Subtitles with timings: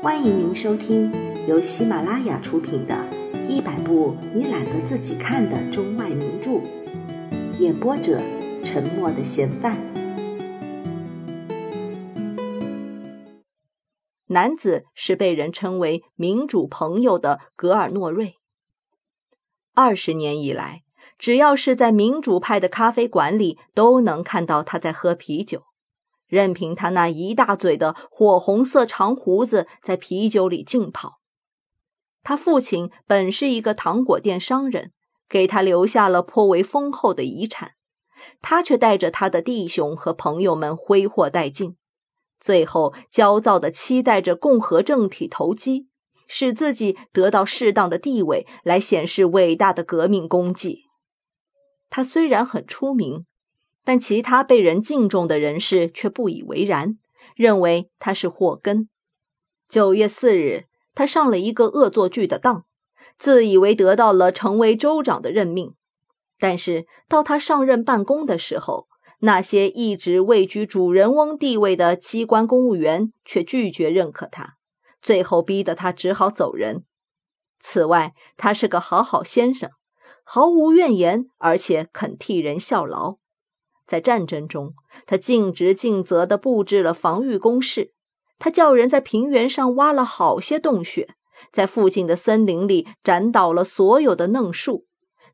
[0.00, 1.12] 欢迎您收听
[1.48, 2.94] 由喜马拉雅出品的
[3.48, 6.50] 《一百部你懒得自己看的中外名著》，
[7.58, 8.20] 演播者：
[8.64, 9.76] 沉默的嫌犯。
[14.28, 18.36] 男子是被人称为“民主朋友”的格尔诺瑞。
[19.74, 20.84] 二十年以来，
[21.18, 25.64] 只要是在民主派的咖啡馆里，都能看到他在喝啤酒。
[26.28, 31.18] 任凭他那一大嘴的火红色长胡子在啤酒里浸泡。
[32.22, 34.92] 他父亲本是一个糖果店商人，
[35.28, 37.72] 给他留下了颇为丰厚的遗产，
[38.42, 41.76] 他却带着他的弟兄和朋友们挥霍殆尽，
[42.38, 45.88] 最后焦躁地期待着共和政体投机，
[46.26, 50.82] 使自己得到适当的地位，来显示伟大的革命功绩。
[51.88, 53.24] 他虽然很出名。
[53.88, 56.98] 但其他被人敬重的人士却不以为然，
[57.34, 58.90] 认为他是祸根。
[59.66, 62.66] 九月四日，他上了一个恶作剧的当，
[63.16, 65.72] 自以为得到了成为州长的任命。
[66.38, 68.88] 但是到他上任办公的时候，
[69.20, 74.56] 那些一直位居主人翁地位的机关公务员却拒绝认可他，
[75.00, 76.84] 最后逼得他只好走人。
[77.58, 79.70] 此外，他是个好好先生，
[80.24, 83.16] 毫无怨言，而且肯替人效劳。
[83.88, 84.74] 在战争中，
[85.06, 87.94] 他尽职尽责地布置了防御工事。
[88.38, 91.16] 他叫人在平原上挖了好些洞穴，
[91.50, 94.86] 在附近的森林里斩倒了所有的嫩树，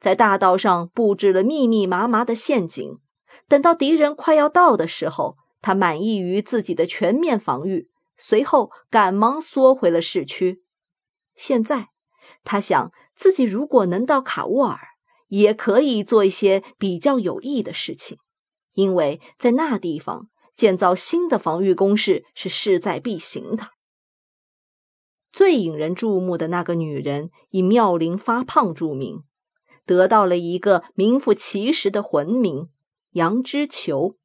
[0.00, 2.98] 在大道上布置了密密麻麻的陷阱。
[3.48, 10.64] 等到敌人快要到的时候，他满意于自己的全面防御，随后赶忙缩回了市区。
[11.36, 11.90] 现在，
[12.42, 14.78] 他想自己如果能到卡沃尔，
[15.28, 18.18] 也可以做一些比较有益的事情。
[18.80, 23.68] 因为在那地方建造新的防御工事是势在必行的。
[25.30, 29.24] 最引人注目的那个女人以妙龄发胖著名，
[29.84, 32.70] 得到了一个名副其实的魂名——
[33.12, 34.16] 杨之球。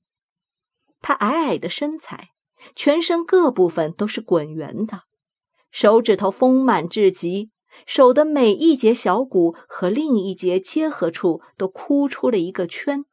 [1.01, 2.29] 她矮矮的身材，
[2.77, 5.01] 全身各部分都是滚圆的，
[5.69, 7.51] 手指头丰满至极，
[7.85, 13.05] 手的每一节小骨和另一节结合处都箍出了一个圈。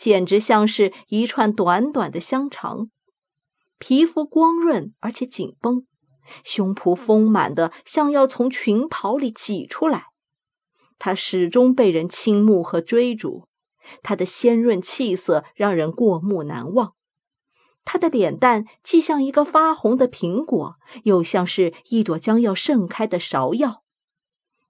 [0.00, 2.88] 简直像是一串短短的香肠，
[3.78, 5.86] 皮肤光润而且紧绷，
[6.42, 10.06] 胸脯丰满的像要从裙袍里挤出来。
[10.98, 13.46] 她始终被人倾慕和追逐，
[14.02, 16.94] 她的鲜润气色让人过目难忘。
[17.84, 23.82] 她的脸蛋既像一个发红的苹果，又像是一朵将要盛开的芍药。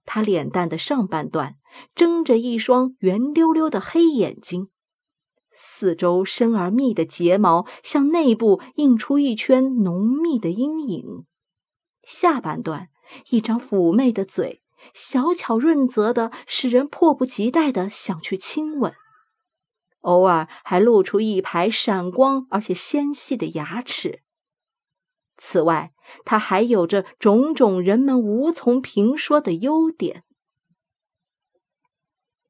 [0.03, 1.55] 她脸蛋的上半段
[1.95, 4.70] 睁着一双圆溜溜的黑眼睛。
[5.53, 11.25] 四周深而密的睫毛向内部映出一圈浓密的阴影，
[12.03, 12.89] 下半段
[13.29, 14.61] 一张妩媚的嘴，
[14.93, 18.93] 小巧润泽的，使人迫不及待的想去亲吻。
[20.01, 24.23] 偶尔还露出一排闪光而且纤细的牙齿。
[25.37, 25.93] 此外，
[26.25, 30.23] 他还有着种种人们无从评说的优点。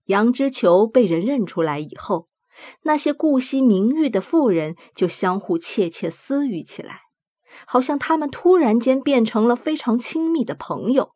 [0.06, 2.31] 杨之球被人认出来以后。
[2.84, 7.02] 那些顾惜名誉的妇人就相互窃窃私语起来，
[7.66, 11.12] 好像他们突然间变成了非常亲密的朋友。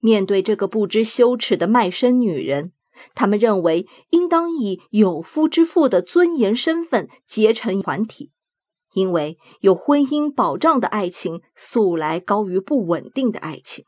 [0.00, 2.72] 面对这个不知羞耻的卖身女人，
[3.14, 8.30] 他们认为应当以有夫之妇的尊严身份结成团体，
[8.92, 13.84] 因为有婚姻保障的爱情素来高于不稳定的爱情。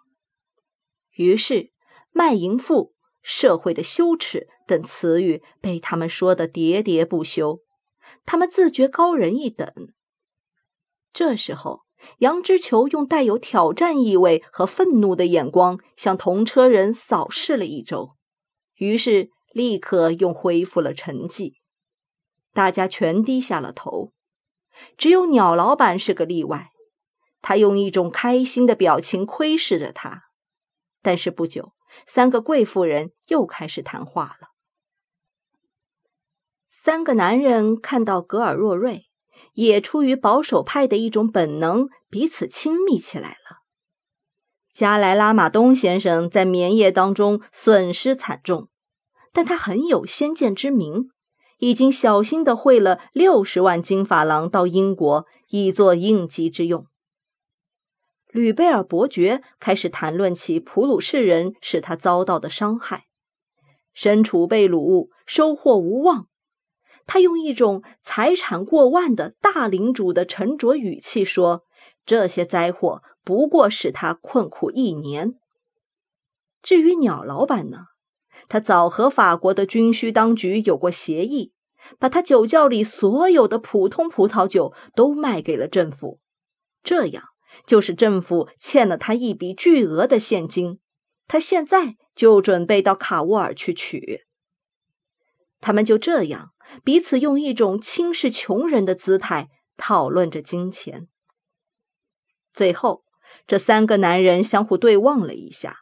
[1.16, 1.70] 于是，
[2.12, 2.94] 卖淫妇。
[3.22, 7.60] 社会的羞耻等词语被他们说得喋喋不休，
[8.24, 9.72] 他们自觉高人一等。
[11.12, 11.82] 这时候，
[12.18, 18.16] 杨之球用带有挑战意味和愤怒的眼光向同车人扫视了一周，
[18.76, 21.54] 于是立刻又恢复了沉寂。
[22.52, 24.12] 大家全低下了头，
[24.96, 26.70] 只有鸟老板是个例外，
[27.42, 30.24] 他用一种开心的表情窥视着他。
[31.02, 31.72] 但是不久。
[32.06, 34.48] 三个贵妇人又开始谈话了。
[36.68, 39.06] 三个男人看到格尔若瑞，
[39.54, 43.58] 也出于保守派的一种本能，彼此亲密起来了。
[44.70, 48.68] 加莱拉马东先生在棉业当中损失惨重，
[49.32, 51.10] 但他很有先见之明，
[51.58, 56.86] 已经小心的汇了六十万金法郎到英国，以作应急之用。
[58.32, 63.06] 吕贝尔伯爵开始谈论起普鲁士人使他遭到的伤害，
[63.92, 66.28] 身处被掳，收获无望。
[67.06, 71.64] 他用一种财产过万的大领主的沉着语气说
[72.06, 75.34] ：“这些灾祸不过使他困苦一年。
[76.62, 77.86] 至于鸟老板呢，
[78.48, 81.52] 他早和法国的军需当局有过协议，
[81.98, 86.20] 把他酒窖里所有的普通葡萄酒都卖给了政府，
[86.84, 87.29] 这样
[87.66, 90.80] 就是政府欠了他一笔巨额的现金。
[91.26, 94.24] 他现在就准备到卡沃尔去取。
[95.60, 96.52] 他们就这样
[96.82, 101.08] 彼此用一种轻视穷人的姿态讨论着金钱。
[102.52, 103.04] 最后，
[103.46, 105.78] 这三个男人相互对望了一下，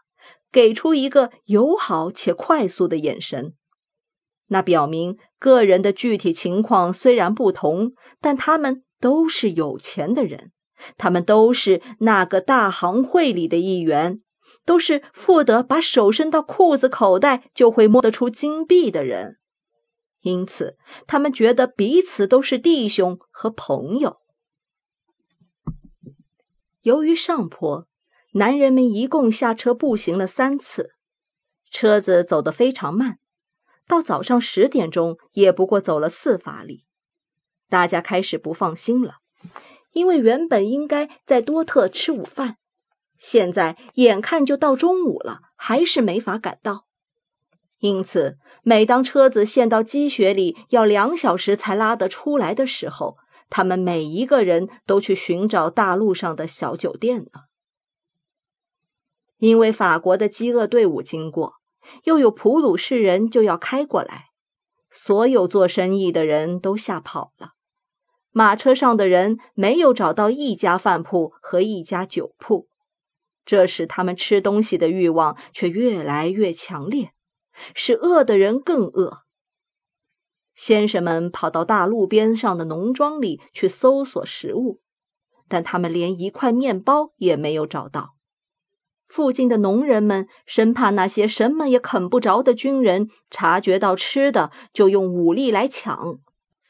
[0.53, 3.55] 给出一个友好且快速的眼神。
[4.49, 10.53] 那表明个人的具体情况虽然不同，但他们都是有钱的人，
[10.97, 14.21] 他们都是那个大行会里的一员，
[14.65, 19.39] 都是富得把手伸到裤子口袋就会摸得出金币的人。
[20.23, 20.77] 因此，
[21.07, 24.19] 他们觉得彼此都是弟兄和朋友。
[26.83, 27.87] 由于上坡，
[28.33, 30.91] 男人们一共下车步行了三次，
[31.71, 33.19] 车子走得非常慢，
[33.87, 36.85] 到早上十点钟也不过走了四法里。
[37.69, 39.17] 大家开始不放心了，
[39.93, 42.57] 因为原本应该在多特吃午饭，
[43.17, 46.87] 现在眼看就到中午了，还是没法赶到。
[47.81, 53.17] 因此，每当车子陷到积雪里要两小时才拉得出来的时候，
[53.49, 57.47] 他们每一个人都去寻找大路上的小酒店了，
[59.39, 61.55] 因为法国的饥饿队伍经过，
[62.05, 64.27] 又有普鲁士人就要开过来，
[64.91, 67.53] 所有做生意的人都吓跑了。
[68.39, 72.69] 马车上的人没有找到一家饭铺和一家酒铺，
[73.45, 77.11] 这使他们吃东西的欲望却越来越强烈，
[77.75, 79.23] 使饿的人更饿。
[80.55, 84.79] 先生们跑到大路边上的农庄里去搜索食物，
[85.49, 88.15] 但他们连一块面包也没有找到。
[89.09, 96.21] 附近的农人们生怕那些什么也啃不着的军人察觉到吃的，就用武力来抢，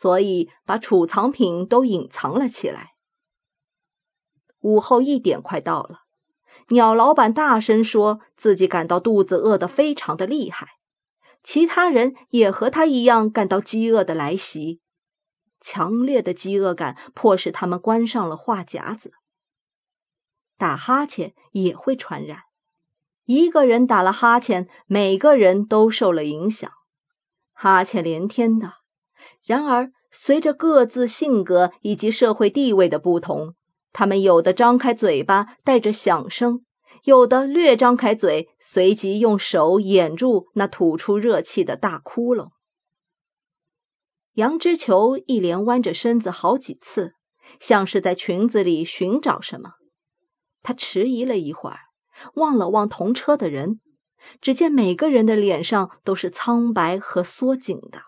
[0.00, 2.92] 所以把储藏品都隐藏了起来。
[4.60, 6.02] 午后一点快到了，
[6.68, 10.68] 鸟老板大声说自己感到肚子饿得非常的厉害。
[11.42, 14.80] 其他人也和他一样感到饥饿的来袭，
[15.58, 19.14] 强烈的饥饿感迫使他们关上了话匣子。
[20.56, 22.42] 打哈欠也会传染，
[23.24, 26.70] 一个人打了哈欠，每个人都受了影响，
[27.52, 28.77] 哈欠连天的。
[29.48, 33.54] 然而，随着各自性格以及社会地位的不同，
[33.94, 36.66] 他们有的张开嘴巴带着响声。
[37.04, 42.50] 有的略张开嘴，随即用手掩住那吐出热气的大窟窿。
[44.34, 47.14] 杨之球一连弯着身子好几次，
[47.58, 49.70] 像是在裙子里寻找什么。
[50.62, 51.78] 他迟疑了一会儿，
[52.34, 53.80] 望了望同车的人，
[54.42, 58.02] 只见每个人的脸上都是苍白和缩紧的。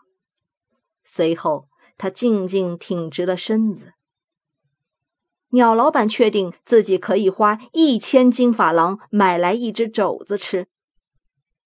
[1.04, 3.94] 随后，他静静挺直了身子。
[5.50, 10.68] 鸟老板确定自己可以花一千金法郎买来一只肘子吃。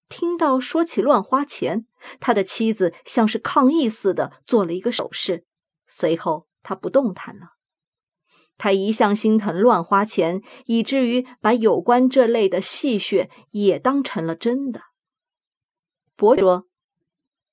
[0.09, 1.87] 听到说起乱花钱，
[2.21, 5.45] 他的妻子像是抗议似的做了一个手势，
[5.87, 7.55] 随后他不动弹了。
[8.57, 14.81] 他一向心疼乱花钱，以至于把有关这类的戏谑也当成了真的。
[16.15, 16.69] 伯说：“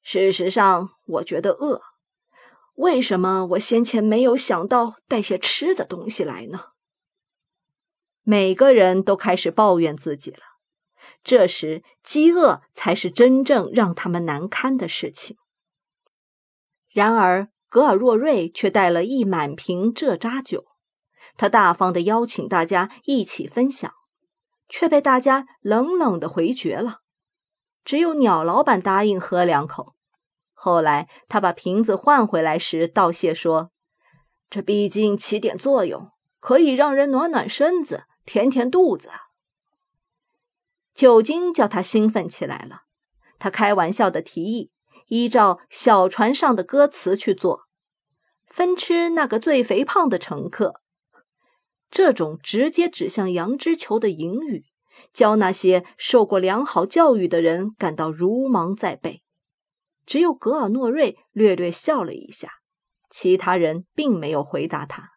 [0.01, 1.81] 事实上，我觉得饿。”
[2.75, 6.69] 为什么我先前没有想到带些吃的东西来呢？
[8.23, 10.39] 每个人都开始抱怨自己了。
[11.23, 15.37] 这时，饥饿才是真正让他们难堪的事情。
[16.89, 20.65] 然而，格尔若瑞却带了一满瓶蔗渣酒，
[21.37, 23.93] 他大方的邀请大家一起分享，
[24.67, 27.00] 却被大家冷冷的回绝了。
[27.83, 29.95] 只有鸟老板答应喝两口。
[30.53, 33.71] 后来，他把瓶子换回来时，道谢说
[34.49, 39.09] ：“这毕竟起点作用，可以让人暖暖身子，填填肚子。”
[40.93, 42.81] 酒精叫他兴奋起来了。
[43.39, 44.71] 他开玩笑的提议，
[45.07, 47.63] 依照小船上的歌词去做，
[48.45, 50.81] 分吃那个最肥胖的乘客。
[51.89, 54.65] 这种直接指向羊脂球的淫语，
[55.13, 59.21] 教那些受过良好教育的人感到如芒在背。
[60.05, 62.49] 只有格尔诺瑞略略笑了一下，
[63.09, 65.11] 其他人并没有回答他。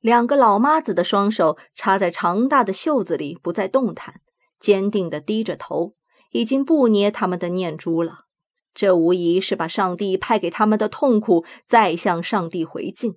[0.00, 4.20] 两个老妈子的双手插在长大的袖子里，不再动弹，
[4.58, 5.94] 坚定地低着头，
[6.30, 8.26] 已经不捏他们的念珠了。
[8.72, 13.16] 这无疑是把上帝派给他们的痛苦再向上帝回敬。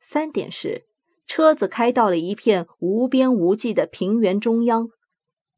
[0.00, 0.87] 三点时，
[1.28, 4.88] 车子开到了一片无边无际的平原中央，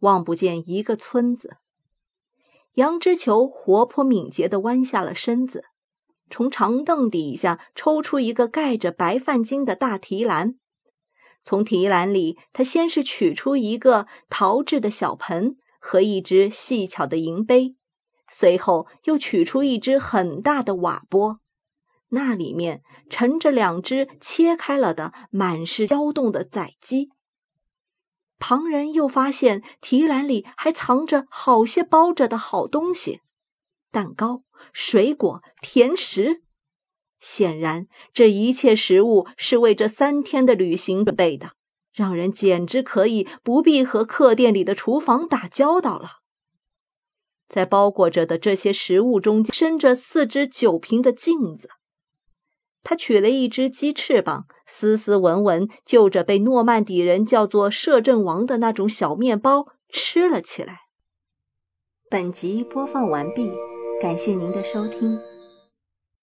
[0.00, 1.56] 望不见一个村子。
[2.74, 5.64] 杨之球活泼敏捷地弯下了身子，
[6.28, 10.56] 从长凳底下抽出一个盖着白饭巾的大提篮。
[11.42, 17.76] 从提篮里，他先是取出一个陶制的小盆和一只细巧的银杯，
[18.28, 21.39] 随后又取出一只很大的瓦钵。
[22.10, 27.10] 那里面盛着两只切开了的、满是胶冻的宰鸡。
[28.38, 33.20] 旁人又发现提篮里还藏着好些包着的好东西：
[33.90, 36.42] 蛋糕、水果、甜食。
[37.20, 41.52] 显然，这一切食物是为这三天的旅行准备的，
[41.92, 46.20] 让人简直可以不必和客店里的厨房打交道了。
[47.46, 51.68] 在包裹着的这些食物中间，伸着四只酒瓶的镜子。
[52.82, 60.80] 他取了一只鸡翅膀，斯斯文文就着被诺曼底人叫做摄政王的那种小面包吃了起来。
[62.08, 63.50] 本集播放完毕，
[64.02, 65.29] 感谢您的收听。